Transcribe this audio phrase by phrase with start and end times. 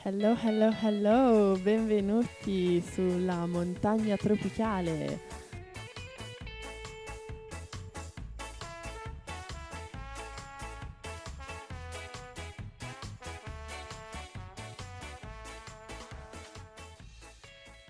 [0.00, 5.20] Hello, hello, hello, benvenuti sulla montagna tropicale.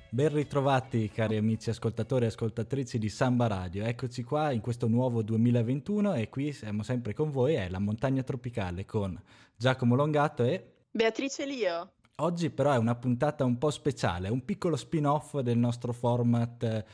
[0.09, 5.21] Ben ritrovati cari amici ascoltatori e ascoltatrici di Samba Radio, eccoci qua in questo nuovo
[5.23, 9.21] 2021 e qui siamo sempre con voi, è la montagna tropicale con
[9.55, 11.93] Giacomo Longato e Beatrice Lio.
[12.21, 16.85] Oggi però è una puntata un po' speciale, un piccolo spin-off del nostro format eh,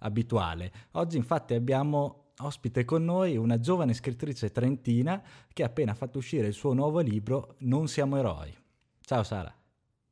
[0.00, 0.70] abituale.
[0.92, 5.22] Oggi infatti abbiamo ospite con noi una giovane scrittrice trentina
[5.54, 8.54] che ha appena fatto uscire il suo nuovo libro Non siamo eroi.
[9.00, 9.54] Ciao Sara.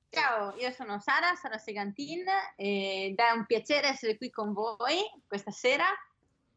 [0.08, 2.24] Ciao, io sono Sara, Sara Segantin
[2.56, 4.96] ed è un piacere essere qui con voi
[5.26, 5.84] questa sera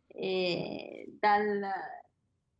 [0.07, 1.69] dal,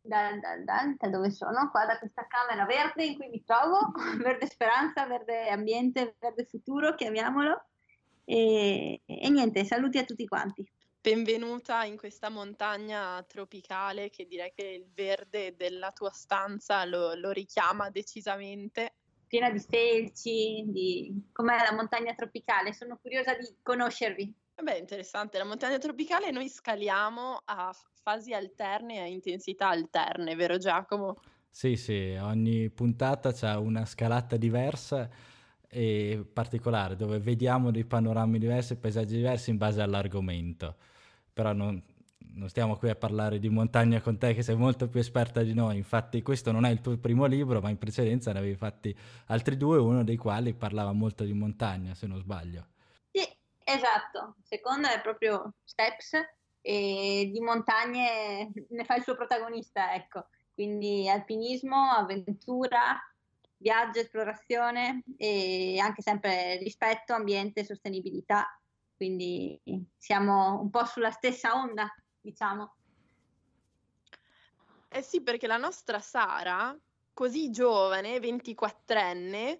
[0.06, 1.70] da, da, da, dove sono?
[1.70, 3.92] Qua da questa camera verde in cui mi trovo,
[4.22, 7.64] verde speranza, verde ambiente, verde futuro, chiamiamolo.
[8.24, 10.68] E, e niente, saluti a tutti quanti.
[11.00, 17.30] Benvenuta in questa montagna tropicale che direi che il verde della tua stanza lo, lo
[17.30, 18.94] richiama decisamente.
[19.28, 22.72] Piena di felci, di com'è la montagna tropicale.
[22.72, 24.34] Sono curiosa di conoscervi.
[24.62, 25.38] Beh, interessante.
[25.38, 31.20] La montagna tropicale noi scaliamo a fasi alterne e a intensità alterne, vero Giacomo?
[31.50, 35.08] Sì, sì, ogni puntata c'è una scalata diversa
[35.68, 40.76] e particolare dove vediamo dei panorami diversi, paesaggi diversi in base all'argomento.
[41.32, 41.82] Però non,
[42.34, 45.54] non stiamo qui a parlare di montagna con te che sei molto più esperta di
[45.54, 48.94] noi, infatti questo non è il tuo primo libro, ma in precedenza ne avevi fatti
[49.26, 52.66] altri due, uno dei quali parlava molto di montagna, se non sbaglio.
[53.68, 56.12] Esatto, il secondo è proprio Steps
[56.60, 62.96] e di montagne ne fa il suo protagonista, ecco, quindi alpinismo, avventura,
[63.56, 68.46] viaggio, esplorazione e anche sempre rispetto, ambiente sostenibilità,
[68.94, 69.60] quindi
[69.96, 72.76] siamo un po' sulla stessa onda, diciamo.
[74.88, 76.72] Eh sì, perché la nostra Sara,
[77.12, 79.58] così giovane, 24enne,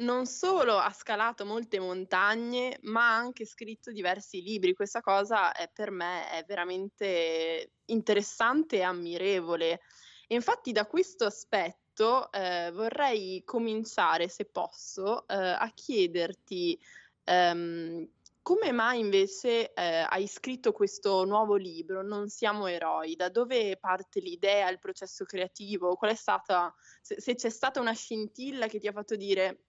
[0.00, 4.74] non solo ha scalato molte montagne, ma ha anche scritto diversi libri.
[4.74, 9.80] Questa cosa è, per me è veramente interessante e ammirevole.
[10.26, 16.78] E infatti da questo aspetto eh, vorrei cominciare, se posso, eh, a chiederti
[17.24, 18.08] ehm,
[18.42, 23.14] come mai invece eh, hai scritto questo nuovo libro, Non siamo eroi?
[23.14, 25.96] Da dove parte l'idea, il processo creativo?
[26.14, 29.66] Stata, se, se c'è stata una scintilla che ti ha fatto dire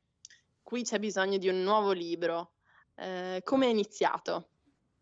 [0.72, 2.54] qui c'è bisogno di un nuovo libro.
[2.96, 4.52] Eh, come è iniziato?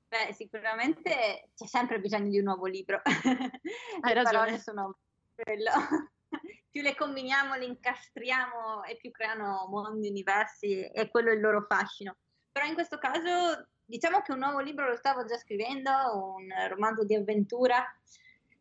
[0.08, 3.04] Beh, sicuramente c'è sempre bisogno di un nuovo libro.
[4.02, 4.98] Hai le parole sono
[5.36, 5.70] quello.
[6.72, 11.64] più le combiniamo, le incastriamo e più creano mondi universi e quello è il loro
[11.70, 12.18] fascino.
[12.52, 17.04] Però in questo caso diciamo che un nuovo libro lo stavo già scrivendo, un romanzo
[17.04, 17.86] di avventura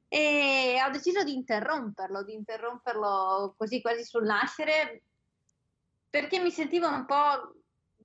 [0.09, 5.05] e ho deciso di interromperlo, di interromperlo così quasi sul nascere
[6.11, 7.55] perché mi sentivo un po'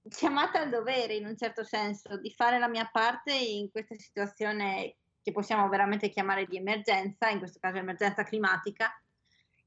[0.10, 4.98] chiamata al dovere in un certo senso di fare la mia parte in questa situazione
[5.22, 8.92] che possiamo veramente chiamare di emergenza, in questo caso emergenza climatica,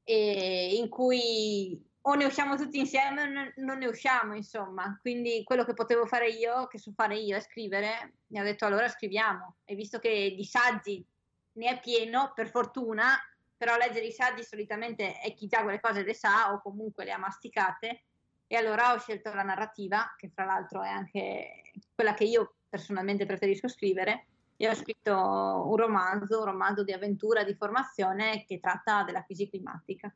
[0.03, 3.25] in cui o ne usciamo tutti insieme o
[3.63, 4.97] non ne usciamo, insomma.
[5.01, 8.65] Quindi quello che potevo fare io, che so fare io, è scrivere, mi ha detto
[8.65, 9.57] allora scriviamo.
[9.65, 11.05] E visto che di saggi
[11.53, 13.17] ne è pieno, per fortuna,
[13.57, 17.11] però leggere i saggi solitamente è chi già quelle cose le sa o comunque le
[17.11, 18.03] ha masticate,
[18.47, 21.61] e allora ho scelto la narrativa, che fra l'altro è anche
[21.93, 24.27] quella che io personalmente preferisco scrivere,
[24.57, 29.47] e ho scritto un romanzo, un romanzo di avventura, di formazione che tratta della crisi
[29.47, 30.13] climatica.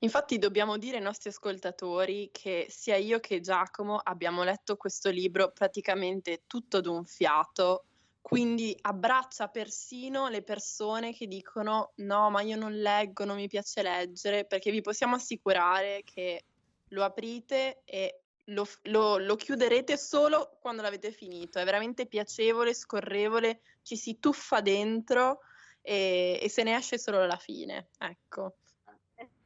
[0.00, 5.50] Infatti dobbiamo dire ai nostri ascoltatori che sia io che Giacomo abbiamo letto questo libro
[5.50, 7.84] praticamente tutto d'un fiato,
[8.22, 13.82] quindi abbraccia persino le persone che dicono no, ma io non leggo, non mi piace
[13.82, 16.44] leggere, perché vi possiamo assicurare che
[16.90, 21.58] lo aprite e lo, lo, lo, chiuderete solo quando l'avete finito.
[21.58, 25.40] È veramente piacevole, scorrevole, ci si tuffa dentro
[25.82, 27.88] e, e se ne esce solo alla fine.
[27.98, 28.56] Ecco.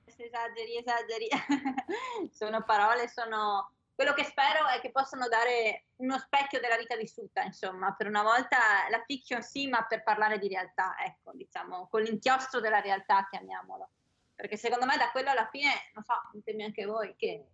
[0.04, 1.28] Esageri, esageri.
[2.32, 3.70] sono parole, sono...
[3.94, 8.22] Quello che spero è che possano dare uno specchio della vita vissuta, insomma, per una
[8.22, 8.58] volta
[8.90, 13.90] la fiction sì, ma per parlare di realtà, ecco, diciamo, con l'inchiostro della realtà, chiamiamolo
[14.34, 17.46] perché secondo me da quello alla fine, non so, ditemi anche voi, che,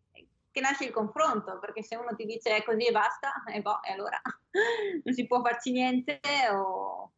[0.50, 3.82] che, nasce il confronto, perché se uno ti dice è così e basta, e boh,
[3.82, 4.20] e allora
[5.04, 7.12] non si può farci niente o,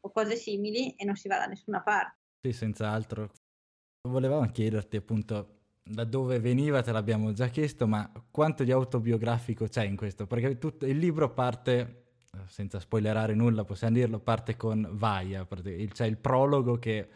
[0.00, 2.18] o cose simili e non si va da nessuna parte.
[2.42, 3.30] Sì, senz'altro.
[4.08, 9.84] Volevamo chiederti appunto da dove veniva te l'abbiamo già chiesto, ma quanto di autobiografico c'è
[9.84, 10.26] in questo?
[10.26, 12.04] Perché tutto, il libro parte,
[12.46, 17.08] senza spoilerare nulla possiamo dirlo, parte con Vaia, c'è il prologo che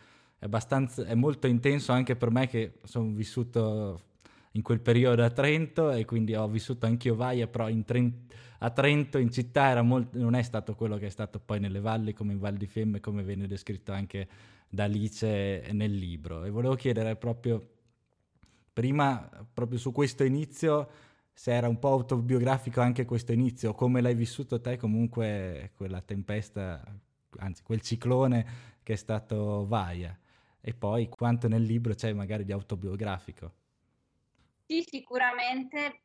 [0.48, 4.12] è, è molto intenso anche per me che sono vissuto
[4.52, 9.18] in quel periodo a Trento e quindi ho vissuto anch'io Vaia, però Trent- a Trento
[9.18, 12.38] in città molt- non è stato quello che è stato poi nelle valli come in
[12.38, 14.28] Val di Fiemme, come viene descritto anche
[14.68, 16.44] da Alice nel libro.
[16.44, 17.68] E volevo chiedere proprio,
[18.72, 20.88] prima, proprio su questo inizio,
[21.32, 26.80] se era un po' autobiografico anche questo inizio, come l'hai vissuto te comunque quella tempesta,
[27.38, 28.46] anzi quel ciclone
[28.84, 30.16] che è stato Vaia,
[30.66, 33.52] e poi quanto nel libro c'è magari di autobiografico.
[34.66, 36.04] Sì, sicuramente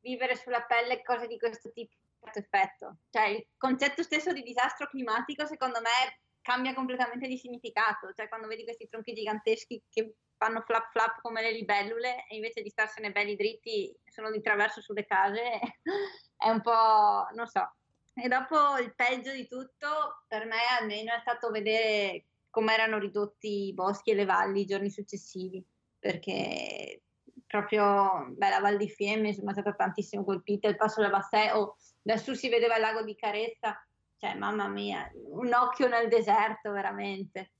[0.00, 1.94] vivere sulla pelle cose di questo tipo
[2.34, 2.98] effetto.
[3.08, 8.12] Cioè, il concetto stesso di disastro climatico, secondo me, cambia completamente di significato.
[8.12, 12.62] Cioè, quando vedi questi tronchi giganteschi che fanno flap flap come le libellule e invece
[12.62, 15.40] di starsene belli dritti sono di traverso sulle case,
[16.36, 17.76] è un po', non so.
[18.12, 23.68] E dopo il peggio di tutto, per me almeno, è stato vedere come erano ridotti
[23.68, 25.64] i boschi e le valli i giorni successivi,
[25.98, 27.00] perché
[27.46, 31.54] proprio beh, la Val di Fiemme insomma, è stata tantissimo colpita, il Passo della Bassè,
[31.54, 33.82] oh, da su si vedeva il lago di Carezza,
[34.18, 37.52] cioè mamma mia, un occhio nel deserto veramente.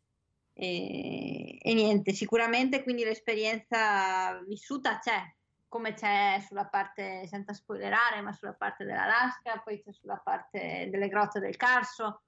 [0.53, 5.23] E, e niente, sicuramente quindi l'esperienza vissuta c'è,
[5.69, 11.09] come c'è sulla parte, senza spoilerare, ma sulla parte dell'Alaska, poi c'è sulla parte delle
[11.09, 12.25] grotte del Carso,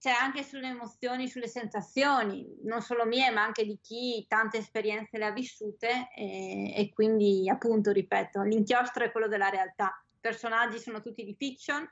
[0.00, 5.18] c'è anche sulle emozioni, sulle sensazioni, non solo mie, ma anche di chi tante esperienze
[5.18, 10.02] le ha vissute e, e quindi appunto, ripeto, l'inchiostro è quello della realtà.
[10.10, 11.86] I personaggi sono tutti di fiction,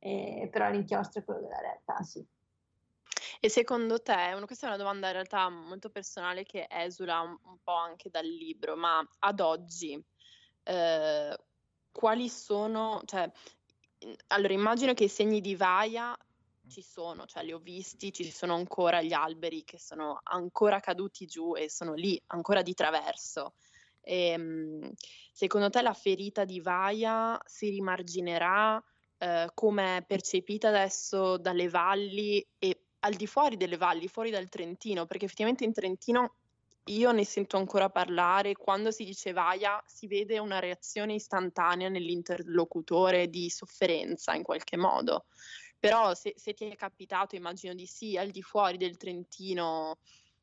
[0.00, 2.26] eh, però l'inchiostro è quello della realtà, sì.
[3.38, 7.58] E secondo te, questa è una domanda in realtà molto personale che esula un, un
[7.62, 10.04] po' anche dal libro, ma ad oggi
[10.64, 11.38] eh,
[11.92, 13.30] quali sono, cioè,
[14.28, 16.16] allora immagino che i segni di Vaia
[16.68, 21.26] ci sono, cioè li ho visti, ci sono ancora gli alberi che sono ancora caduti
[21.26, 23.54] giù e sono lì ancora di traverso.
[24.00, 24.92] E, ehm,
[25.32, 28.82] secondo te la ferita di Vaia si rimarginerà
[29.18, 34.48] eh, come è percepita adesso dalle valli e al di fuori delle valli, fuori dal
[34.48, 35.06] Trentino?
[35.06, 36.34] Perché effettivamente in Trentino
[36.88, 43.28] io ne sento ancora parlare, quando si dice Vaia si vede una reazione istantanea nell'interlocutore
[43.28, 45.26] di sofferenza in qualche modo.
[45.88, 49.98] Però se, se ti è capitato, immagino di sì, al di fuori del Trentino,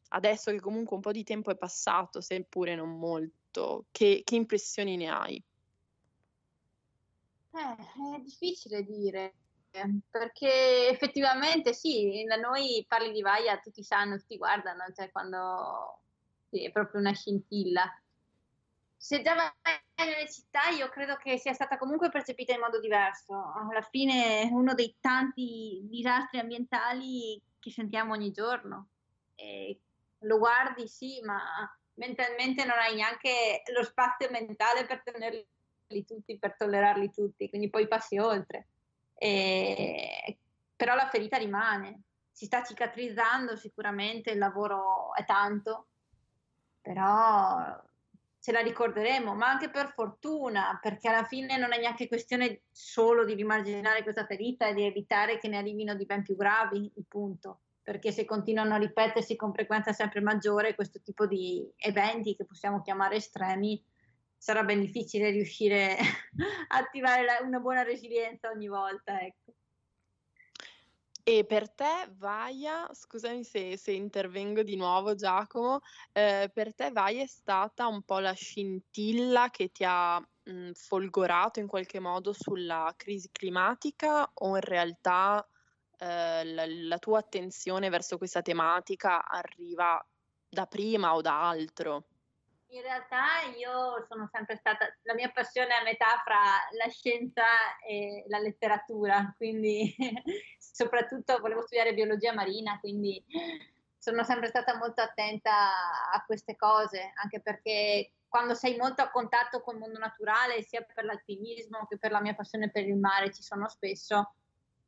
[0.09, 4.95] adesso che comunque un po' di tempo è passato, seppure non molto, che, che impressioni
[4.95, 5.43] ne hai?
[7.51, 9.35] Eh, è difficile dire,
[10.09, 15.99] perché effettivamente sì, da noi parli di Vaia, tutti sanno, tutti guardano, cioè quando
[16.49, 17.91] sì, è proprio una scintilla
[19.03, 23.51] se già vai nelle città io credo che sia stata comunque percepita in modo diverso.
[23.53, 28.87] Alla fine è uno dei tanti disastri ambientali che sentiamo ogni giorno.
[29.35, 29.77] E
[30.19, 31.37] lo guardi sì, ma
[31.95, 35.45] mentalmente non hai neanche lo spazio mentale per tenerli
[36.07, 38.67] tutti, per tollerarli tutti, quindi poi passi oltre.
[39.15, 40.37] E...
[40.77, 45.87] Però la ferita rimane, si sta cicatrizzando sicuramente, il lavoro è tanto,
[46.79, 47.91] però
[48.43, 53.23] ce la ricorderemo, ma anche per fortuna, perché alla fine non è neanche questione solo
[53.23, 57.05] di rimarginare questa ferita e di evitare che ne arrivino di ben più gravi, il
[57.07, 57.61] punto.
[57.81, 62.81] Perché se continuano a ripetersi con frequenza sempre maggiore questo tipo di eventi che possiamo
[62.81, 63.81] chiamare estremi,
[64.35, 65.95] sarà ben difficile riuscire
[66.67, 69.21] a attivare una buona resilienza ogni volta.
[69.21, 69.53] Ecco.
[71.25, 75.79] E per te Vaia, scusami se, se intervengo di nuovo Giacomo,
[76.11, 81.59] eh, per te Vaia è stata un po' la scintilla che ti ha mh, folgorato
[81.61, 85.47] in qualche modo sulla crisi climatica o in realtà
[85.97, 90.05] eh, la, la tua attenzione verso questa tematica arriva
[90.49, 92.07] da prima o da altro?
[92.73, 96.41] In realtà io sono sempre stata, la mia passione è a metà fra
[96.75, 97.43] la scienza
[97.87, 99.95] e la letteratura, quindi
[100.57, 103.23] soprattutto volevo studiare biologia marina, quindi
[103.95, 105.51] sono sempre stata molto attenta
[106.11, 110.81] a queste cose, anche perché quando sei molto a contatto con il mondo naturale, sia
[110.81, 114.33] per l'alpinismo che per la mia passione per il mare, ci sono spesso,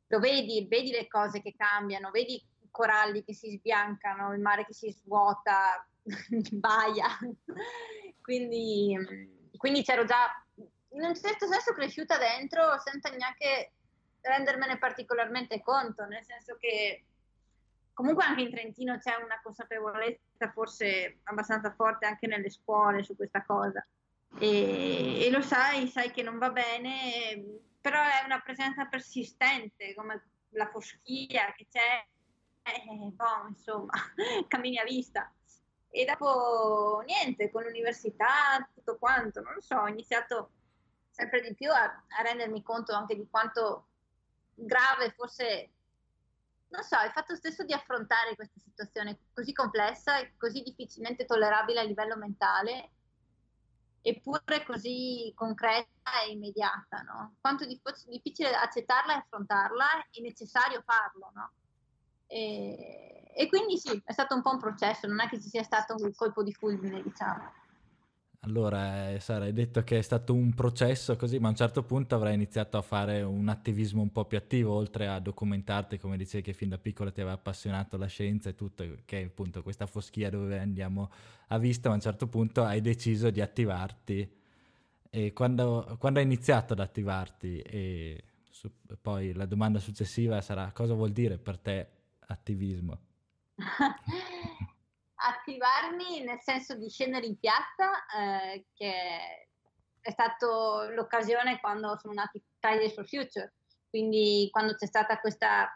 [0.08, 4.66] lo vedi, vedi le cose che cambiano, vedi i coralli che si sbiancano, il mare
[4.66, 5.86] che si svuota,
[6.52, 7.18] baia.
[8.20, 8.96] quindi,
[9.56, 10.30] quindi c'ero già
[10.90, 13.72] in un certo senso cresciuta dentro senza neanche
[14.20, 17.04] rendermene particolarmente conto, nel senso che
[17.92, 23.44] comunque anche in Trentino c'è una consapevolezza forse abbastanza forte anche nelle scuole su questa
[23.44, 23.86] cosa.
[24.38, 30.28] E, e, lo sai, sai che non va bene, però è una presenza persistente, come
[30.50, 32.04] la foschia che c'è,
[32.62, 33.92] eh, boh, insomma,
[34.48, 35.32] cammini a vista.
[35.88, 40.50] E dopo niente, con l'università, tutto quanto, non lo so, ho iniziato
[41.10, 43.86] sempre di più a, a rendermi conto anche di quanto
[44.54, 45.70] grave fosse,
[46.68, 51.80] non so, il fatto stesso di affrontare questa situazione così complessa e così difficilmente tollerabile
[51.80, 52.90] a livello mentale,
[54.02, 57.36] eppure così concreta e immediata, no?
[57.40, 61.52] Quanto è difficile accettarla e affrontarla, è necessario farlo, no?
[62.26, 65.62] E, e quindi sì, è stato un po' un processo, non è che ci sia
[65.62, 67.52] stato un colpo di fulmine, diciamo.
[68.40, 71.82] Allora, eh, Sara, hai detto che è stato un processo così, ma a un certo
[71.82, 76.16] punto avrai iniziato a fare un attivismo un po' più attivo, oltre a documentarti, come
[76.16, 79.62] dicevi che fin da piccola ti aveva appassionato la scienza e tutto, che è appunto
[79.62, 81.10] questa foschia dove andiamo
[81.48, 84.32] a vista, ma a un certo punto hai deciso di attivarti.
[85.10, 87.58] E quando, quando hai iniziato ad attivarti?
[87.60, 91.88] E su, poi la domanda successiva sarà cosa vuol dire per te
[92.28, 93.00] attivismo?
[95.16, 99.48] attivarmi nel senso di scendere in piazza, eh, che
[100.00, 103.54] è stata l'occasione quando sono nati Fridays for Future,
[103.88, 105.68] quindi quando c'è stata questa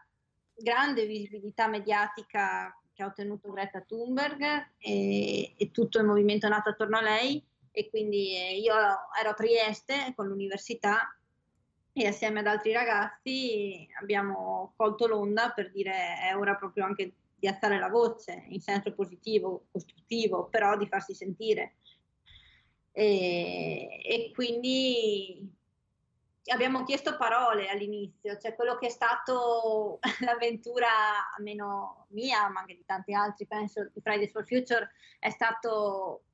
[0.55, 6.99] grande visibilità mediatica che ha ottenuto Greta Thunberg e, e tutto il movimento nato attorno
[6.99, 11.17] a lei e quindi eh, io ero a Trieste con l'università
[11.93, 17.49] e assieme ad altri ragazzi abbiamo colto l'onda per dire è ora proprio anche di
[17.49, 21.77] alzare la voce in senso positivo, costruttivo, però di farsi sentire.
[22.93, 25.49] E, e quindi
[26.53, 30.89] abbiamo chiesto parole all'inizio, cioè quello che è stato l'avventura,
[31.37, 36.25] almeno mia, ma anche di tanti altri, penso, di Fridays for Future, è stato,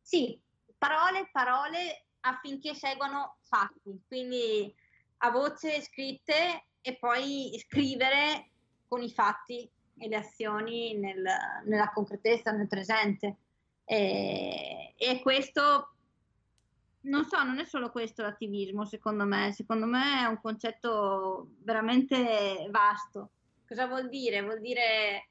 [0.00, 0.38] sì,
[0.76, 4.74] parole, parole affinché seguano fatti, quindi
[5.18, 8.50] a voce scritte e poi scrivere
[8.88, 11.24] con i fatti e le azioni nel,
[11.64, 13.36] nella concretezza, nel presente.
[13.84, 15.94] E, e, questo,
[17.02, 22.66] non so, non è solo questo l'attivismo, secondo me, secondo me è un concetto veramente
[22.70, 23.30] vasto.
[23.66, 24.42] Cosa vuol dire?
[24.42, 25.28] Vuol dire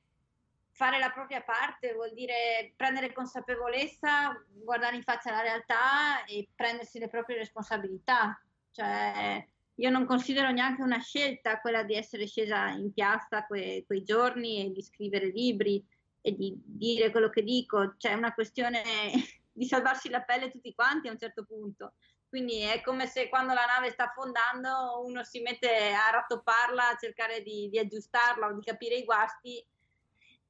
[0.71, 6.99] fare la propria parte, vuol dire prendere consapevolezza, guardare in faccia la realtà e prendersi
[6.99, 8.39] le proprie responsabilità.
[8.69, 9.47] Cioè,
[9.79, 14.65] io non considero neanche una scelta quella di essere scesa in piazza que- quei giorni
[14.65, 15.83] e di scrivere libri
[16.21, 18.81] e di dire quello che dico, c'è una questione
[19.51, 21.93] di salvarsi la pelle tutti quanti a un certo punto.
[22.27, 26.97] Quindi è come se quando la nave sta affondando uno si mette a rattopparla, a
[26.97, 29.63] cercare di, di aggiustarla o di capire i guasti.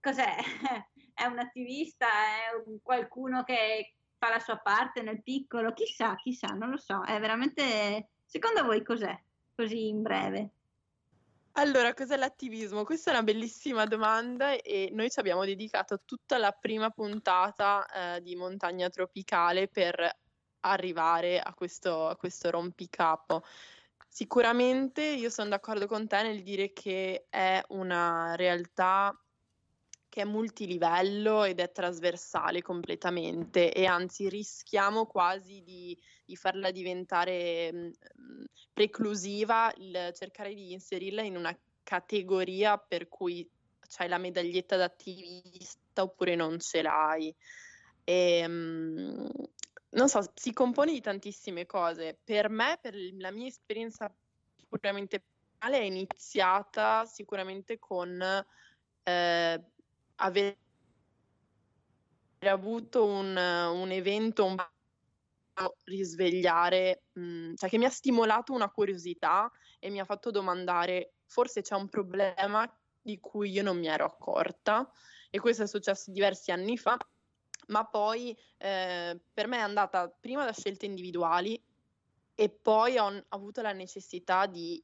[0.01, 0.35] Cos'è?
[1.13, 2.07] È un attivista?
[2.07, 5.73] È un qualcuno che fa la sua parte nel piccolo?
[5.73, 7.03] Chissà, chissà, non lo so.
[7.03, 9.17] È veramente Secondo voi cos'è?
[9.55, 10.49] Così in breve.
[11.53, 12.83] Allora, cos'è l'attivismo?
[12.83, 18.21] Questa è una bellissima domanda e noi ci abbiamo dedicato tutta la prima puntata eh,
[18.21, 20.17] di Montagna Tropicale per
[20.59, 23.43] arrivare a questo, a questo rompicapo.
[24.07, 29.17] Sicuramente io sono d'accordo con te nel dire che è una realtà
[30.17, 35.95] che è multilivello ed è trasversale completamente e anzi rischiamo quasi di,
[36.25, 38.43] di farla diventare mh, mm,
[38.73, 43.47] preclusiva il cercare di inserirla in una categoria per cui
[43.87, 47.31] c'hai la medaglietta d'attivista oppure non ce l'hai.
[48.03, 49.29] E, mh,
[49.89, 52.17] non so, si compone di tantissime cose.
[52.23, 54.11] Per me, per la mia esperienza
[54.67, 55.21] puramente
[55.59, 58.19] personale, è iniziata sicuramente con
[59.03, 59.63] eh,
[60.17, 60.57] avere
[62.41, 64.55] avuto un, un evento un
[65.85, 71.61] risvegliare, mh, cioè che mi ha stimolato una curiosità e mi ha fatto domandare forse
[71.61, 72.69] c'è un problema
[73.01, 74.89] di cui io non mi ero accorta?
[75.29, 76.97] E questo è successo diversi anni fa,
[77.67, 81.61] ma poi eh, per me è andata prima da scelte individuali
[82.35, 84.81] e poi ho avuto la necessità di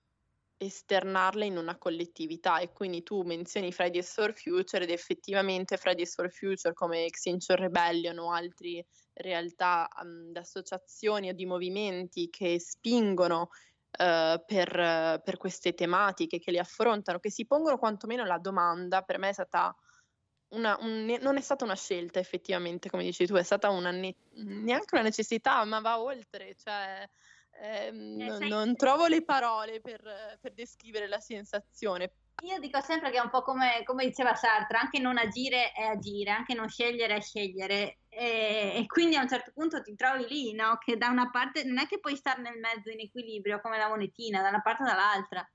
[0.66, 6.32] esternarle in una collettività e quindi tu menzioni Fridays for Future ed effettivamente Fridays for
[6.32, 13.50] Future come Extinction Rebellion o altre realtà um, di associazioni o di movimenti che spingono
[14.00, 19.20] uh, per, per, queste tematiche, che le affrontano, che si pongono quantomeno la domanda, per
[19.20, 19.76] me è stata
[20.50, 24.16] una, un, non è stata una scelta effettivamente, come dici tu, è stata una ne-
[24.36, 27.08] neanche una necessità, ma va oltre, cioè
[27.62, 30.02] eh, non, non, trovo le parole per,
[30.42, 34.78] per, descrivere la sensazione, io dico sempre che è un po' come, come, diceva Sartre,
[34.78, 38.00] anche non agire è agire, anche non scegliere è scegliere.
[38.10, 40.78] E, e, quindi a un certo punto ti trovi lì, no?
[40.84, 43.88] Che da una parte non è che puoi stare nel mezzo in equilibrio come la
[43.88, 45.50] monetina, da una parte o dall'altra.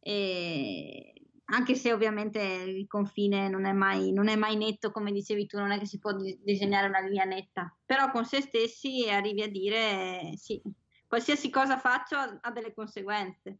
[0.00, 1.12] E
[1.46, 5.56] anche se ovviamente il confine non è, mai, non è mai netto, come dicevi tu,
[5.56, 9.48] non è che si può disegnare una linea netta, però con se stessi arrivi a
[9.48, 10.60] dire sì,
[11.08, 13.58] qualsiasi cosa faccio ha delle conseguenze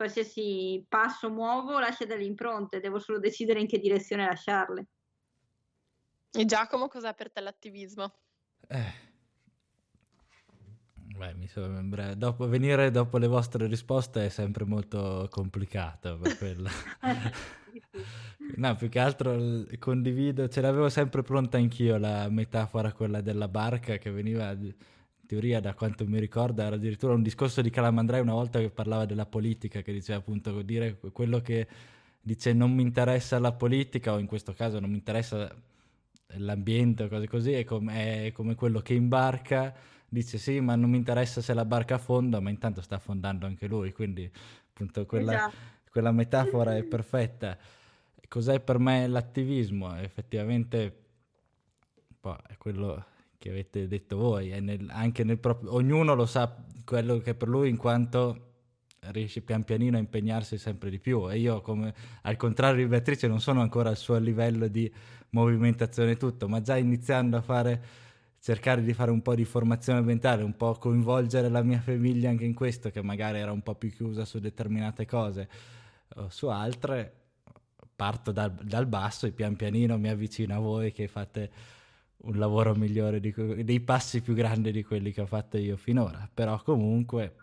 [0.00, 4.86] qualsiasi passo muovo lascia delle impronte, devo solo decidere in che direzione lasciarle.
[6.32, 8.10] E Giacomo, cos'è per te l'attivismo?
[8.66, 9.08] Eh.
[11.18, 16.70] Beh, mi sembra, dopo, venire dopo le vostre risposte è sempre molto complicato per quello.
[18.56, 23.98] no, più che altro condivido, ce l'avevo sempre pronta anch'io la metafora, quella della barca
[23.98, 24.56] che veniva
[25.30, 29.04] teoria, da quanto mi ricordo, era addirittura un discorso di Calamandrei una volta che parlava
[29.04, 31.68] della politica, che diceva appunto dire quello che
[32.20, 35.48] dice non mi interessa la politica o in questo caso non mi interessa
[36.38, 39.72] l'ambiente o cose così, è come, è come quello che imbarca
[40.08, 43.68] dice sì ma non mi interessa se la barca affonda, ma intanto sta affondando anche
[43.68, 44.28] lui, quindi
[44.70, 45.56] appunto quella, esatto.
[45.92, 47.56] quella metafora è perfetta.
[48.26, 49.96] Cos'è per me l'attivismo?
[49.96, 50.92] Effettivamente
[52.18, 53.04] poi è quello
[53.40, 57.48] che avete detto voi, nel, anche nel proprio, ognuno lo sa quello che è per
[57.48, 58.48] lui in quanto
[59.12, 61.30] riesce pian pianino a impegnarsi sempre di più.
[61.30, 64.92] E io come al contrario di Beatrice non sono ancora al suo livello di
[65.30, 67.84] movimentazione tutto, ma già iniziando a fare
[68.38, 72.44] cercare di fare un po' di formazione ambientale, un po' coinvolgere la mia famiglia anche
[72.44, 75.48] in questo che magari era un po' più chiusa su determinate cose
[76.16, 77.10] o su altre
[77.96, 81.78] parto dal, dal basso e pian pianino mi avvicino a voi che fate
[82.22, 83.32] un lavoro migliore, di,
[83.64, 87.36] dei passi più grandi di quelli che ho fatto io finora, però comunque...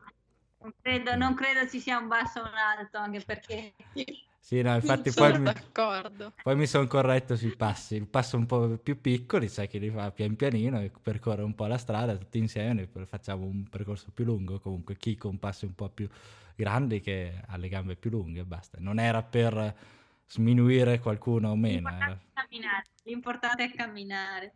[0.60, 3.74] Non credo, non credo ci sia un basso o un alto, anche perché...
[4.48, 5.52] Sì, no, infatti poi mi,
[6.42, 9.90] poi mi, sono corretto sui passi, il passo un po' più piccoli, sai che li
[9.90, 14.24] fa pian pianino e percorre un po' la strada tutti insieme, facciamo un percorso più
[14.24, 16.08] lungo, comunque chi con passi un po' più
[16.56, 18.78] grandi che ha le gambe più lunghe, basta.
[18.80, 19.76] Non era per
[20.28, 21.90] sminuire qualcuno o meno.
[21.90, 22.20] Era...
[23.04, 24.56] L'importante è camminare.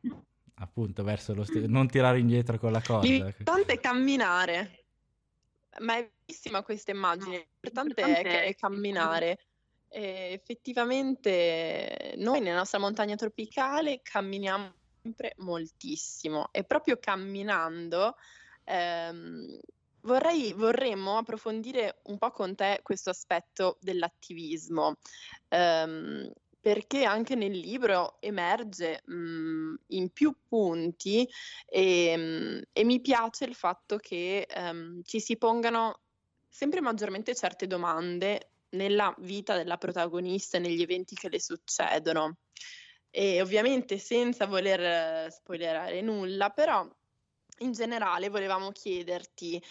[0.55, 3.07] Appunto, verso lo st- non tirare indietro con la cosa.
[3.07, 4.85] L'importante è camminare.
[5.79, 7.47] Ma è bellissima questa immagine.
[7.61, 9.39] L'importante, l'importante è, è camminare.
[9.87, 18.15] E effettivamente noi nella nostra montagna tropicale camminiamo sempre moltissimo e proprio camminando
[18.63, 19.59] ehm,
[20.03, 24.95] vorrei, vorremmo approfondire un po' con te questo aspetto dell'attivismo.
[25.49, 31.27] Um, perché anche nel libro emerge mh, mhmm, in più punti
[31.65, 36.01] e, mhmm, e, mi piace il fatto che um, ci si pongano
[36.47, 42.37] sempre maggiormente certe domande nella vita della protagonista e negli eventi che le succedono.
[43.09, 46.87] E ovviamente senza voler spoilerare nulla, però
[47.59, 49.61] in generale volevamo chiederti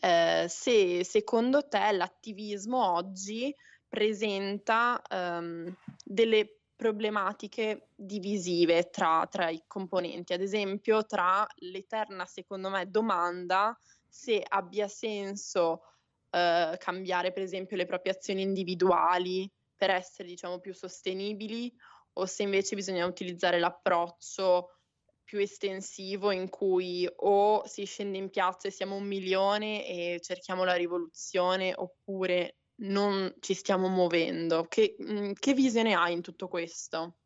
[0.00, 3.54] eh, se secondo te l'attivismo oggi
[3.88, 12.90] presenta um, delle problematiche divisive tra, tra, i componenti, ad esempio tra l'eterna, secondo me,
[12.90, 15.82] domanda se abbia senso
[16.30, 21.72] uh, cambiare, per esempio, le proprie azioni individuali per essere, diciamo, più sostenibili
[22.14, 24.78] o se invece bisogna utilizzare l'approccio
[25.24, 30.64] più estensivo in cui o si scende in piazza e siamo un milione e cerchiamo
[30.64, 34.66] la rivoluzione oppure non ci stiamo muovendo.
[34.68, 37.16] Che, mh, che visione hai in tutto questo?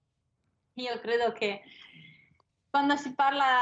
[0.74, 1.62] Io credo che
[2.70, 3.60] quando si parla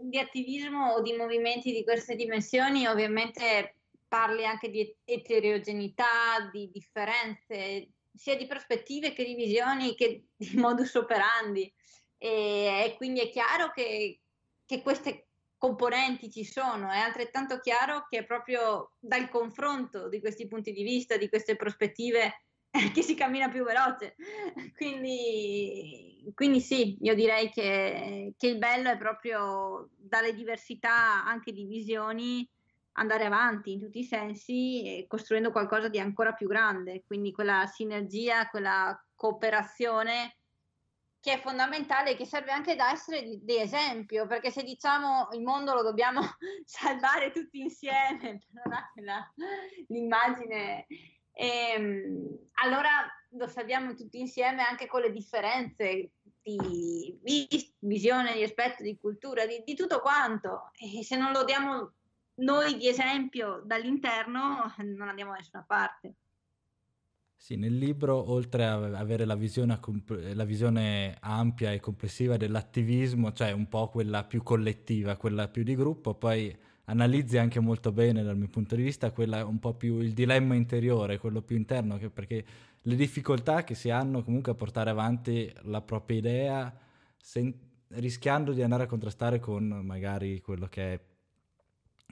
[0.00, 3.76] di attivismo o di movimenti di queste dimensioni, ovviamente
[4.08, 10.94] parli anche di eterogeneità, di differenze, sia di prospettive che di visioni che di modus
[10.94, 11.72] operandi.
[12.18, 14.20] E, quindi è chiaro che,
[14.64, 15.26] che queste
[15.58, 20.82] componenti ci sono, è altrettanto chiaro che è proprio dal confronto di questi punti di
[20.82, 22.42] vista, di queste prospettive,
[22.92, 24.16] che si cammina più veloce.
[24.76, 31.64] Quindi, quindi sì, io direi che, che, il bello è proprio dalle diversità anche di
[31.64, 32.48] visioni
[32.98, 38.48] andare avanti in tutti i sensi costruendo qualcosa di ancora più grande, quindi quella sinergia,
[38.48, 40.36] quella cooperazione
[41.26, 45.30] che è fondamentale e che serve anche da essere di, di, esempio, perché se diciamo
[45.32, 46.20] il mondo lo dobbiamo
[46.64, 48.44] salvare tutti insieme,
[49.02, 49.32] la,
[49.88, 50.86] l'immagine,
[51.32, 58.44] e, ehm, allora lo salviamo tutti insieme anche con le differenze di, di visione, di
[58.44, 60.70] aspetto, di cultura, di, di tutto quanto.
[60.78, 61.94] E se non lo diamo
[62.34, 66.14] noi di esempio dall'interno, non andiamo da nessuna parte.
[67.38, 69.78] Sì, nel libro, oltre a avere la visione,
[70.34, 75.76] la visione, ampia e complessiva dell'attivismo, cioè un po' quella più collettiva, quella più di
[75.76, 76.54] gruppo, poi
[76.86, 80.54] analizzi anche molto bene dal mio punto di vista quella un po' più il dilemma
[80.56, 82.44] interiore, quello più interno, che, perché
[82.82, 86.76] le difficoltà che si hanno comunque a portare avanti la propria idea
[87.16, 87.54] sen-
[87.88, 91.00] rischiando di andare a contrastare con magari quello che è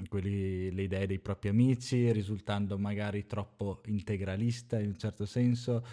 [0.08, 5.84] quelli, le idee dei propri amici, risultando magari troppo integralista in un certo senso,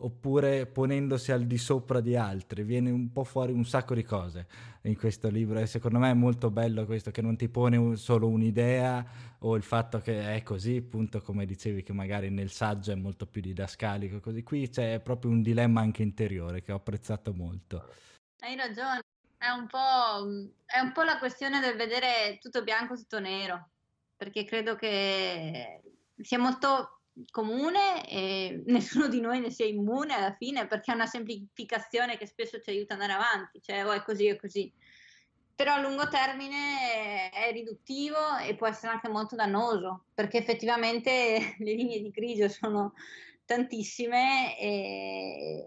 [0.00, 2.62] oppure ponendosi al di sopra di altri.
[2.62, 4.46] Viene un po' fuori un sacco di cose
[4.82, 7.96] in questo libro e secondo me è molto bello questo che non ti pone un,
[7.96, 9.04] solo un'idea
[9.40, 13.26] o il fatto che è così, appunto come dicevi che magari nel saggio è molto
[13.26, 17.92] più didascalico, così qui c'è proprio un dilemma anche interiore che ho apprezzato molto.
[18.40, 19.00] Hai ragione,
[19.38, 23.70] è un po', è un po' la questione del vedere tutto bianco, tutto nero,
[24.16, 25.80] perché credo che
[26.20, 31.06] sia molto comune e nessuno di noi ne sia immune alla fine perché è una
[31.06, 34.72] semplificazione che spesso ci aiuta ad andare avanti, cioè oh, è così, è così.
[35.54, 41.74] Però a lungo termine è riduttivo e può essere anche molto dannoso perché effettivamente le
[41.74, 42.94] linee di grigio sono
[43.44, 45.64] tantissime e,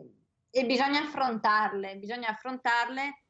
[0.49, 3.23] e bisogna affrontarle, bisogna affrontarle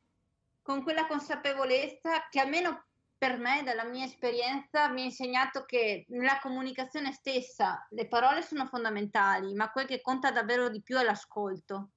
[0.61, 2.85] con quella consapevolezza che almeno
[3.21, 8.65] per me, dalla mia esperienza, mi ha insegnato che nella comunicazione stessa le parole sono
[8.65, 11.91] fondamentali, ma quel che conta davvero di più è l'ascolto.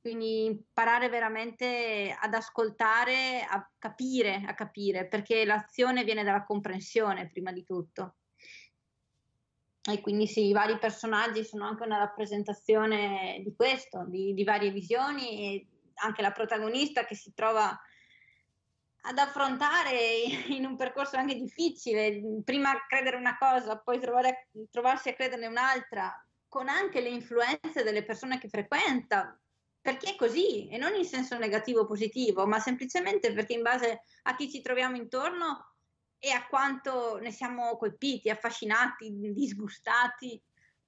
[0.00, 7.50] Quindi imparare veramente ad ascoltare, a capire, a capire, perché l'azione viene dalla comprensione prima
[7.50, 8.18] di tutto.
[9.82, 14.70] E quindi sì, i vari personaggi sono anche una rappresentazione di questo, di, di varie
[14.70, 17.76] visioni e anche la protagonista che si trova
[19.02, 25.14] ad affrontare in un percorso anche difficile, prima credere una cosa, poi trovare, trovarsi a
[25.14, 26.12] crederne un'altra,
[26.48, 29.38] con anche le influenze delle persone che frequenta,
[29.80, 34.02] perché è così, e non in senso negativo o positivo, ma semplicemente perché in base
[34.22, 35.74] a chi ci troviamo intorno
[36.18, 40.40] e a quanto ne siamo colpiti, affascinati, disgustati,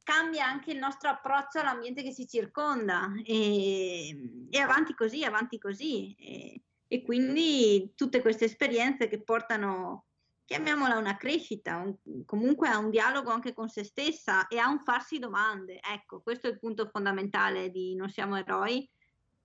[0.05, 6.15] cambia anche il nostro approccio all'ambiente che ci circonda e, e avanti così, avanti così.
[6.17, 10.07] E, e quindi tutte queste esperienze che portano,
[10.45, 14.83] chiamiamola una crescita, un, comunque a un dialogo anche con se stessa e a un
[14.85, 15.81] farsi domande.
[15.81, 18.89] Ecco, questo è il punto fondamentale di Non siamo eroi.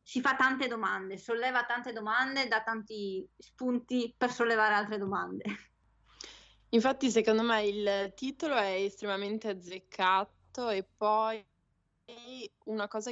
[0.02, 5.44] Si fa tante domande, solleva tante domande, dà tanti spunti per sollevare altre domande.
[6.70, 11.44] Infatti, secondo me il titolo è estremamente azzeccato e poi
[12.66, 13.12] una cosa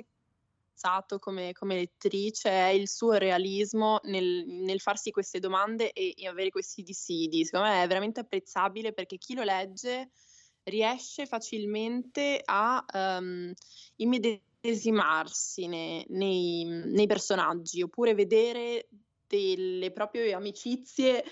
[0.78, 6.28] apprezzato come, come lettrice è il suo realismo nel, nel farsi queste domande e, e,
[6.28, 7.44] avere questi dissidi.
[7.44, 10.12] Secondo me è veramente apprezzabile perché chi lo legge
[10.64, 13.52] riesce facilmente a um,
[13.96, 18.88] immedesimarsi nei, nei, nei personaggi oppure vedere
[19.26, 21.24] delle proprie amicizie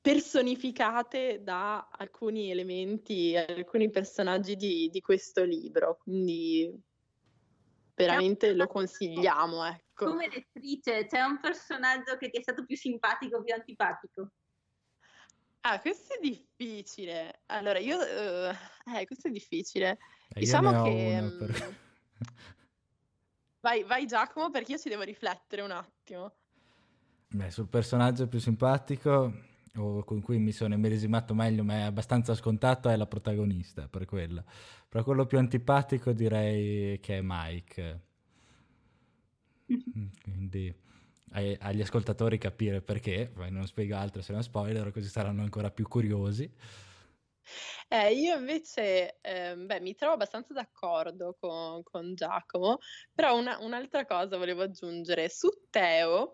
[0.00, 5.98] personificate da alcuni elementi, alcuni personaggi di, di questo libro.
[6.02, 6.70] Quindi
[7.94, 10.06] veramente lo consigliamo, ecco.
[10.06, 14.32] Come lettrice, c'è un personaggio che ti è stato più simpatico o più antipatico?
[15.60, 17.42] Ah, questo è difficile.
[17.46, 17.96] Allora, io...
[17.96, 18.54] Uh,
[18.96, 19.98] eh, questo è difficile.
[20.28, 21.18] Eh, diciamo che...
[21.20, 21.68] Uno, per...
[21.68, 21.74] Mm,
[23.60, 26.34] vai, vai Giacomo, perché io ci devo riflettere un attimo.
[27.28, 29.32] Beh, sul personaggio più simpatico
[29.76, 34.04] o con cui mi sono immedesimato meglio, ma è abbastanza scontato, è la protagonista per
[34.04, 34.44] quello.
[34.88, 38.00] Però quello più antipatico direi che è Mike.
[39.96, 40.74] Mm, quindi
[41.32, 45.70] ai, agli ascoltatori capire perché, poi non spiego altro se non spoiler, così saranno ancora
[45.70, 46.52] più curiosi.
[47.88, 52.78] Eh, io invece eh, beh, mi trovo abbastanza d'accordo con, con Giacomo,
[53.12, 55.28] però una, un'altra cosa volevo aggiungere.
[55.28, 56.32] Su Teo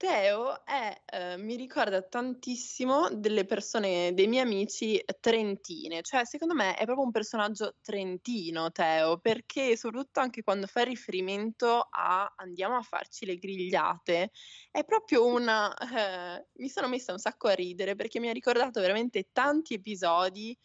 [0.00, 6.74] Teo è, eh, mi ricorda tantissimo delle persone, dei miei amici trentine, cioè secondo me
[6.74, 12.80] è proprio un personaggio trentino Teo, perché soprattutto anche quando fa riferimento a andiamo a
[12.80, 14.30] farci le grigliate,
[14.70, 15.70] è proprio una...
[15.76, 20.56] Eh, mi sono messa un sacco a ridere perché mi ha ricordato veramente tanti episodi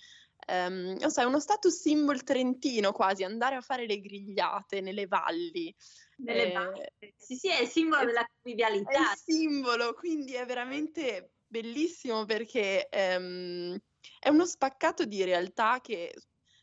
[0.48, 5.08] Um, non so, è uno status symbol trentino quasi, andare a fare le grigliate nelle
[5.08, 5.74] valli.
[6.18, 8.92] Nelle eh, Sì, sì, è il simbolo è, della convivialità.
[8.92, 13.78] È il simbolo, quindi è veramente bellissimo perché um,
[14.20, 16.14] è uno spaccato di realtà che,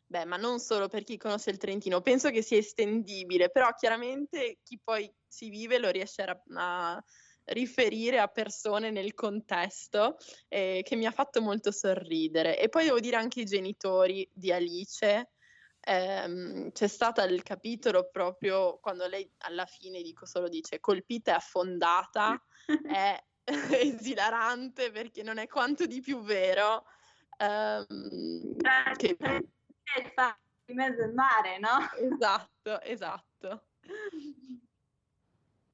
[0.06, 4.58] beh, ma non solo per chi conosce il Trentino, penso che sia estendibile, però chiaramente
[4.62, 7.04] chi poi ci vive lo riesce a, a
[7.46, 10.16] riferire a persone nel contesto
[10.48, 12.58] eh, che mi ha fatto molto sorridere.
[12.58, 15.30] E poi devo dire anche i genitori di Alice,
[15.80, 21.34] ehm, c'è stato il capitolo proprio quando lei alla fine, dico solo, dice colpita e
[21.34, 22.40] affondata,
[22.86, 26.84] è esilarante perché non è quanto di più vero.
[27.38, 28.56] Ehm,
[28.96, 29.16] che...
[30.66, 31.90] in mezzo al mare, no?
[31.96, 33.66] Esatto, esatto.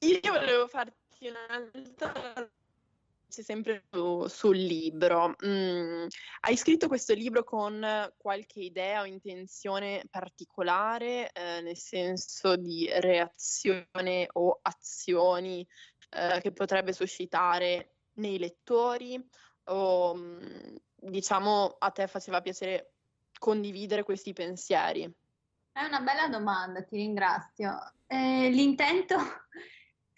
[0.01, 2.49] Io volevo farti un'altra
[3.29, 5.37] c'è sempre su, sul libro.
[5.45, 6.07] Mm,
[6.41, 7.85] hai scritto questo libro con
[8.17, 15.67] qualche idea o intenzione particolare, eh, nel senso di reazione o azioni
[16.11, 19.23] eh, che potrebbe suscitare nei lettori?
[19.65, 22.95] O mm, diciamo a te faceva piacere
[23.39, 25.03] condividere questi pensieri?
[25.71, 27.93] È una bella domanda, ti ringrazio.
[28.07, 29.17] Eh, l'intento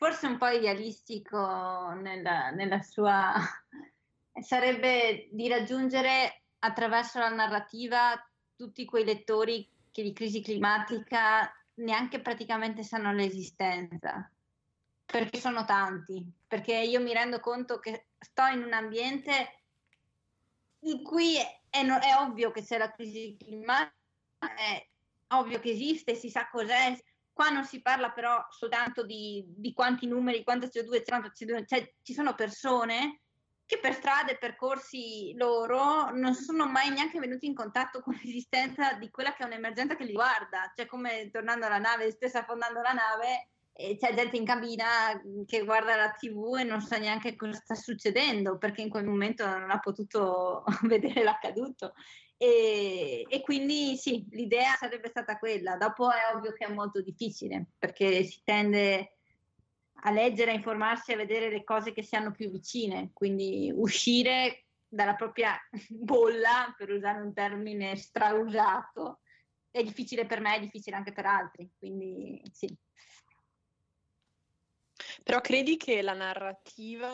[0.01, 3.35] forse un po' idealistico nella, nella sua...
[4.41, 8.19] sarebbe di raggiungere attraverso la narrativa
[8.57, 14.31] tutti quei lettori che di crisi climatica neanche praticamente sanno l'esistenza,
[15.05, 19.65] perché sono tanti, perché io mi rendo conto che sto in un ambiente
[20.85, 24.87] in cui è, è, è ovvio che c'è la crisi climatica, è
[25.35, 26.97] ovvio che esiste, si sa cos'è,
[27.33, 31.95] Qua non si parla però soltanto di, di quanti numeri, quanto CO2, quanto CO2, cioè
[32.03, 33.21] ci sono persone
[33.71, 39.11] che per strade, percorsi loro non sono mai neanche venuti in contatto con l'esistenza di
[39.11, 42.93] quella che è un'emergenza che li guarda, cioè come tornando alla nave, stessa affondando la
[42.93, 43.49] nave, e
[43.99, 48.59] c'è gente in cabina che guarda la tv e non sa neanche cosa sta succedendo
[48.59, 51.95] perché in quel momento non ha potuto vedere l'accaduto
[52.43, 55.77] e, e, quindi sì, l'idea sarebbe stata quella.
[55.77, 59.17] Dopo è ovvio che è molto difficile perché si tende
[60.03, 64.65] a leggere, a informarsi, a vedere le cose che si hanno più vicine, quindi uscire
[64.89, 65.55] dalla propria
[65.89, 69.21] bolla, per usare un termine strausato,
[69.71, 72.75] è difficile per me, è difficile anche per altri, quindi sì.
[75.31, 77.13] Però credi che la narrativa,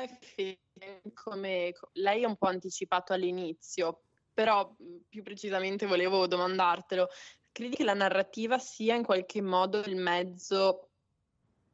[1.13, 7.09] come lei ha un po' anticipato all'inizio, però mhmm, più precisamente volevo domandartelo,
[7.53, 10.89] credi che la narrativa sia in qualche modo il mezzo,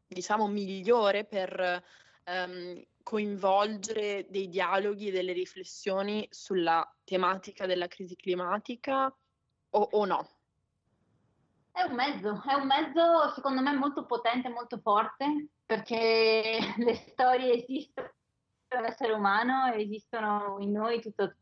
[0.08, 1.80] diciamo, migliore per
[2.24, 9.16] um, coinvolgere dei dialoghi e delle riflessioni sulla tematica della crisi climatica
[9.70, 10.28] o, o no?
[11.72, 17.64] È un mezzo, è un mezzo secondo me molto potente, molto forte, perché le storie
[17.64, 18.12] esistono
[18.68, 21.34] nell'essere umano, esistono in noi tutto,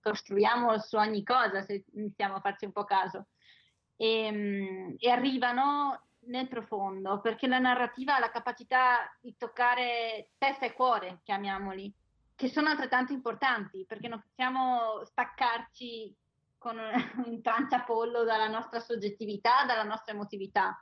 [0.00, 3.26] costruiamo su ogni cosa se iniziamo a farci un po' caso.
[3.96, 10.64] E, ehm, e, arrivano nel profondo, perché la narrativa ha la capacità di toccare testa
[10.66, 11.92] e cuore, chiamiamoli,
[12.34, 16.14] che sono altrettanto importanti, perché non possiamo staccarci
[16.58, 16.78] con
[17.24, 20.78] un tranciapollo dalla nostra soggettività, dalla nostra emotività.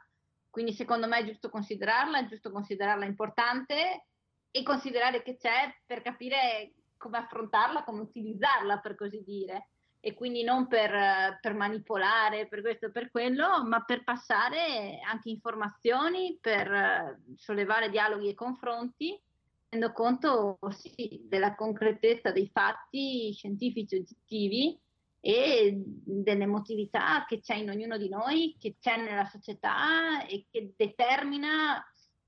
[0.50, 4.06] Quindi secondo me è giusto considerarla, è giusto considerarla importante
[4.50, 10.44] e considerare che c'è per capire come affrontarla, come utilizzarla per così dire e quindi
[10.44, 17.20] non per, per manipolare, per questo o per quello, ma per passare anche informazioni, per
[17.36, 19.18] sollevare dialoghi e confronti,
[19.66, 24.78] tenendo conto sì, della concretezza dei fatti scientifici oggettivi
[25.26, 31.82] e dell'emotività che c'è in ognuno di noi, che c'è nella società e che determina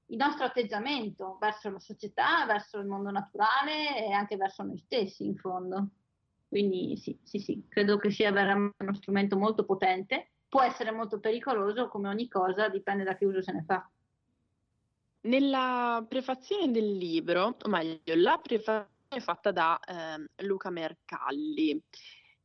[0.07, 5.27] il nostro atteggiamento verso la società, verso il mondo naturale e anche verso noi stessi
[5.27, 5.89] in fondo.
[6.49, 11.21] Quindi sì, sì, sì, credo che sia veramente uno strumento molto potente, può essere molto
[11.21, 13.91] pericoloso come ogni cosa, dipende da che uso se ne fa.
[15.27, 21.85] Nella prefazione del libro, o meglio, la prefazione è fatta da eh, Luca Mercalli.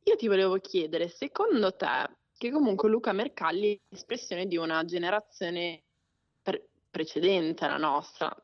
[0.04, 5.84] Io ti volevo chiedere, secondo te, che comunque Luca Mercalli è espressione di una generazione
[6.90, 8.34] precedente alla nostra,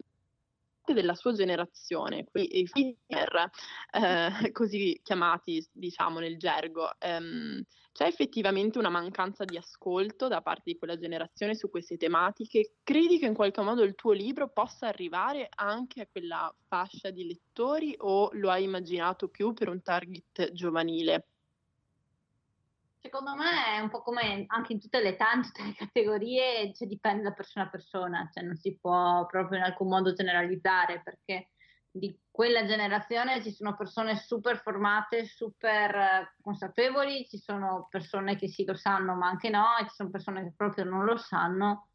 [0.84, 3.50] della sua generazione, i finner,
[3.90, 10.62] eh, così chiamati diciamo nel gergo, ehm, c'è effettivamente una mancanza di ascolto da parte
[10.66, 12.76] di quella generazione su queste tematiche?
[12.84, 17.26] Credi che in qualche modo il tuo libro possa arrivare anche a quella fascia di
[17.26, 21.26] lettori o lo hai immaginato più per un target giovanile?
[23.00, 26.72] Secondo me è un po' come anche in tutte le età, in tutte le categorie,
[26.74, 31.00] cioè dipende da persona a persona, cioè non si può proprio in alcun modo generalizzare
[31.02, 31.50] perché
[31.90, 38.64] di quella generazione ci sono persone super formate, super consapevoli, ci sono persone che sì
[38.64, 41.88] lo sanno ma anche no, e ci sono persone che proprio non lo sanno,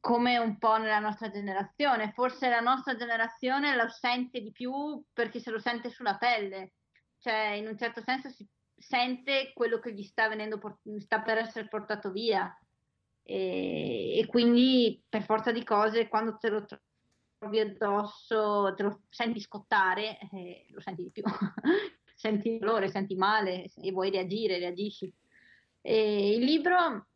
[0.00, 2.12] come un po' nella nostra generazione.
[2.12, 6.72] Forse la nostra generazione lo sente di più perché se lo sente sulla pelle,
[7.18, 8.46] cioè in un certo senso si
[8.78, 10.60] sente quello che gli sta, venendo,
[10.98, 12.56] sta per essere portato via.
[13.22, 16.64] E, e, quindi per forza di cose quando te lo
[17.38, 21.22] trovi addosso, te lo senti scottare, eh, lo senti di più,
[22.14, 25.12] senti dolore, senti male e vuoi reagire, reagisci.
[25.80, 27.06] E il libro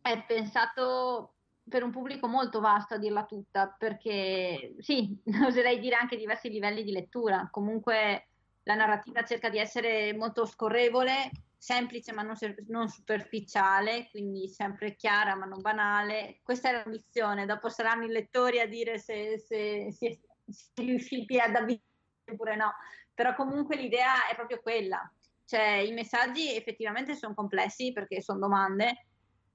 [0.00, 1.34] è pensato
[1.68, 6.82] per un pubblico molto vasto a dirla tutta, perché sì, oserei dire anche diversi livelli
[6.82, 7.48] di lettura.
[7.50, 8.28] Comunque
[8.64, 12.36] la narrativa cerca di essere molto scorrevole, semplice ma non,
[12.68, 16.40] non, superficiale, quindi sempre chiara ma non banale.
[16.42, 21.54] Questa è l'ambizione, dopo saranno i lettori a dire se, se, se, se riusciti ad
[21.54, 21.92] avvicinare
[22.30, 22.74] oppure no,
[23.12, 25.10] però comunque l'idea è proprio quella.
[25.46, 29.06] Cioè, i messaggi effettivamente sono complessi perché sono domande,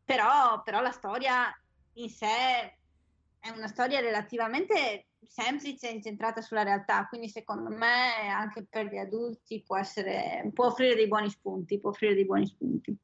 [0.06, 1.52] però, però la storia
[1.94, 2.79] in sé
[3.40, 8.98] è una storia relativamente semplice e incentrata sulla realtà, quindi secondo me anche per gli
[8.98, 12.98] adulti può, essere, può offrire dei buoni spunti, dei buoni spunti.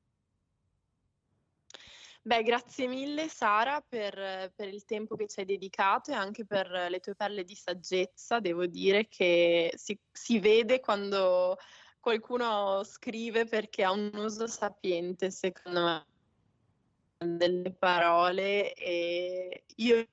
[2.22, 6.88] Beh, grazie mille Sara per, per, il tempo che ci hai dedicato e anche per
[6.90, 8.40] le tue perle di saggezza.
[8.40, 11.56] Devo dire che si, si vede quando
[12.00, 16.06] qualcuno scrive perché ha un uso sapiente, secondo me,
[17.38, 20.08] delle parole e io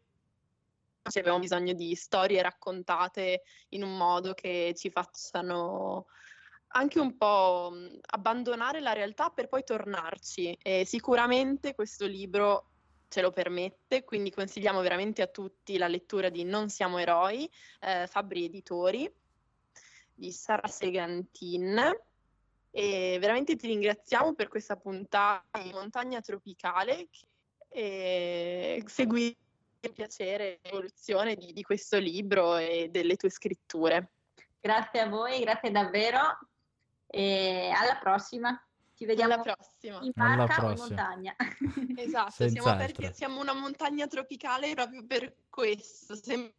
[1.18, 6.06] abbiamo bisogno di storie raccontate in un modo che ci facciano
[6.74, 7.72] anche un po'
[8.06, 10.58] abbandonare la realtà per poi tornarci.
[10.62, 12.68] E sicuramente questo libro
[13.08, 18.06] ce lo permette, quindi consigliamo veramente a tutti la lettura di Non siamo eroi, eh,
[18.06, 19.12] Fabbri Editori
[20.14, 21.78] di Sara Segantin.
[22.74, 27.08] E veramente ti ringraziamo per questa puntata di Montagna Tropicale
[27.68, 29.41] e seguire con
[29.90, 34.12] piacere l'evoluzione di, di questo libro e delle tue scritture.
[34.60, 36.38] Grazie a voi, grazie davvero
[37.06, 38.64] e alla prossima.
[38.94, 39.98] Ci vediamo alla prossima.
[40.02, 41.34] in barca o in montagna.
[41.96, 46.14] Esatto, siamo, perché, siamo, una montagna tropicale proprio per questo.
[46.14, 46.52] Sembra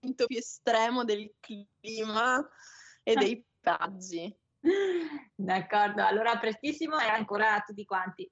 [0.00, 2.46] più estremo del clima
[3.02, 4.34] e dei paggi.
[5.34, 8.28] D'accordo, allora prestissimo e ancora a tutti quanti.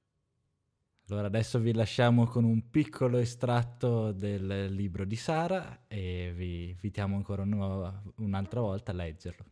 [1.08, 7.14] Allora adesso vi lasciamo con un piccolo estratto del libro di Sara e vi invitiamo
[7.14, 9.44] ancora un un'altra volta a leggerlo.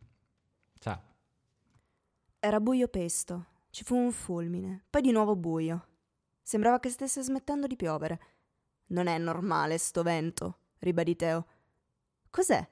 [0.77, 1.01] Ciao.
[2.39, 5.87] Era buio pesto, ci fu un fulmine, poi di nuovo buio.
[6.41, 8.19] Sembrava che stesse smettendo di piovere.
[8.87, 11.45] Non è normale sto vento, ribadì Teo.
[12.29, 12.67] Cos'è?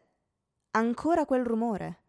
[0.71, 2.01] Ancora quel rumore?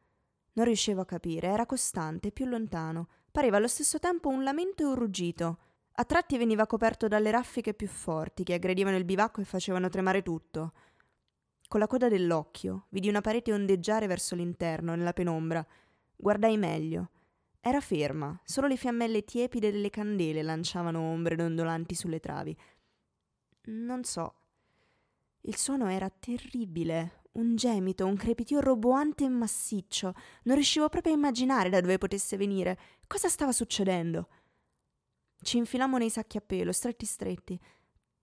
[0.54, 3.08] Non riuscivo a capire, era costante, più lontano.
[3.30, 5.58] Pareva allo stesso tempo un lamento e un ruggito.
[5.96, 10.22] A tratti veniva coperto dalle raffiche più forti che aggredivano il bivacco e facevano tremare
[10.22, 10.72] tutto.
[11.68, 15.64] Con la coda dell'occhio vidi una parete ondeggiare verso l'interno, nella penombra.
[16.16, 17.10] Guardai meglio.
[17.60, 22.56] Era ferma, solo le fiammelle tiepide delle candele lanciavano ombre dondolanti sulle travi.
[23.66, 24.34] Non so.
[25.42, 30.12] Il suono era terribile, un gemito, un crepitio roboante e massiccio.
[30.42, 32.78] Non riuscivo proprio a immaginare da dove potesse venire.
[33.06, 34.28] Cosa stava succedendo?
[35.44, 37.60] Ci infilammo nei sacchi a pelo, stretti stretti.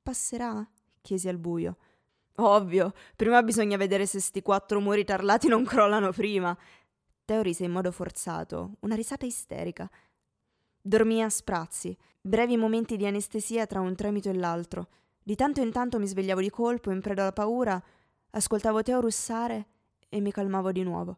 [0.01, 0.67] Passerà?
[1.01, 1.77] chiesi al buio.
[2.37, 6.57] Ovvio, prima bisogna vedere se sti quattro muri tarlati non crollano prima.
[7.23, 9.87] Teo rise in modo forzato, una risata isterica.
[10.81, 14.87] Dormii a sprazzi, brevi momenti di anestesia tra un tremito e l'altro.
[15.21, 17.81] Di tanto in tanto mi svegliavo di colpo, in preda alla paura,
[18.31, 19.67] Ascoltavo Teo russare
[20.09, 21.17] e mi calmavo di nuovo.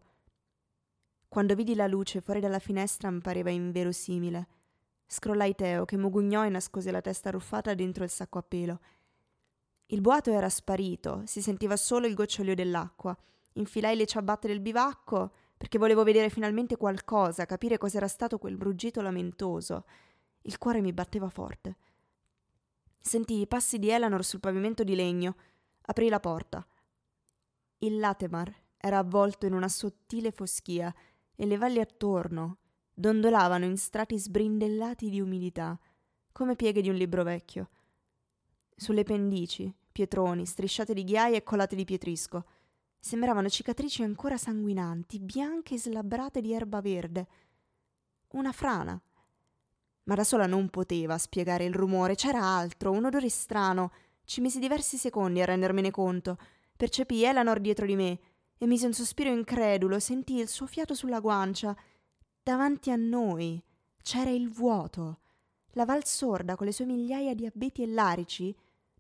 [1.30, 4.48] Quando vidi la luce fuori dalla finestra mi pareva inverosimile.
[5.08, 8.80] Scrollai Teo che mugugnò e nascose la testa arruffata dentro il sacco a pelo.
[9.88, 13.16] Il boato era sparito, si sentiva solo il gocciolio dell'acqua.
[13.54, 19.02] Infilai le ciabatte del bivacco perché volevo vedere finalmente qualcosa, capire cos'era stato quel ruggito
[19.02, 19.86] lamentoso.
[20.42, 21.78] Il cuore mi batteva forte.
[23.00, 25.36] Sentii i passi di Eleanor sul pavimento di legno.
[25.82, 26.66] Aprì la porta.
[27.80, 30.94] Il Latemar era avvolto in una sottile foschia
[31.36, 32.58] e le valli attorno
[32.94, 35.78] dondolavano in strati sbrindellati di umidità,
[36.32, 37.70] come pieghe di un libro vecchio.
[38.76, 42.46] Sulle pendici, pietroni, strisciate di ghiaia e colate di pietrisco.
[43.00, 47.28] Sembravano cicatrici ancora sanguinanti, bianche e slabbrate di erba verde.
[48.30, 49.00] Una frana.
[50.06, 53.92] Ma da sola non poteva spiegare il rumore, c'era altro, un odore strano.
[54.26, 56.38] Ci misi diversi secondi a rendermene conto.
[56.76, 58.20] Percepì Eleanor dietro di me
[58.58, 61.76] e mise un sospiro incredulo, sentii il suo fiato sulla guancia.
[62.46, 63.64] Davanti a noi
[64.02, 65.20] c'era il vuoto.
[65.76, 68.54] La val sorda con le sue migliaia di abeti e larici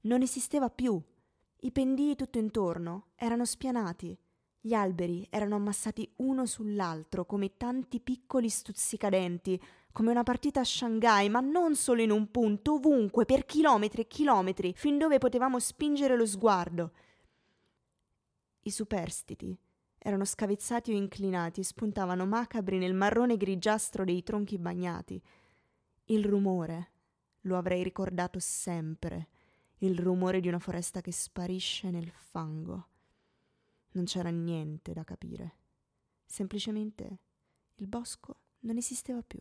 [0.03, 0.97] non esisteva più.
[1.59, 4.17] I pendii tutto intorno erano spianati.
[4.61, 11.27] Gli alberi erano ammassati uno sull'altro come tanti piccoli stuzzicadenti, come una partita a Shanghai,
[11.27, 16.15] ma non solo in un punto, ovunque, per chilometri e chilometri, fin dove potevamo spingere
[16.15, 16.91] lo sguardo.
[18.61, 19.57] I superstiti
[20.03, 25.21] erano scavezzati o inclinati e spuntavano macabri nel marrone grigiastro dei tronchi bagnati.
[26.05, 26.91] Il rumore,
[27.41, 29.29] lo avrei ricordato sempre,
[29.77, 32.87] il rumore di una foresta che sparisce nel fango.
[33.91, 35.55] Non c'era niente da capire.
[36.25, 37.19] Semplicemente
[37.75, 39.39] il bosco non esisteva più.